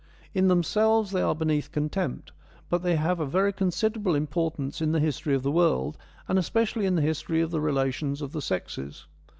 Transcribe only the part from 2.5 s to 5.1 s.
but they have a very considerable importance in the